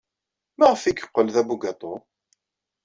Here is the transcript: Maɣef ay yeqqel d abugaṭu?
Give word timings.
Maɣef 0.57 0.81
ay 0.83 0.93
yeqqel 0.97 1.27
d 1.35 1.37
abugaṭu? 1.41 1.93